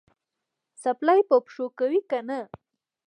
[0.81, 2.39] څپلۍ په پښو کوې که نه؟